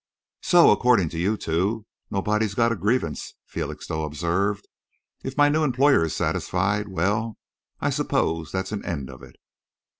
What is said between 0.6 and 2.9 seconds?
according to you two, nobody's got a